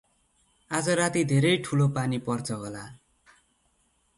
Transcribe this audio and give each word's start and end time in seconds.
आज 0.71 0.87
राती 0.99 1.21
धेरै 1.31 1.51
ठुलो 1.67 1.87
पानी 1.99 2.19
पर्छ 2.29 2.57
होला। 2.63 2.83